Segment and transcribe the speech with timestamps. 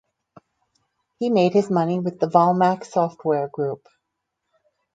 [1.19, 3.87] He made his money with the Volmac Software Group.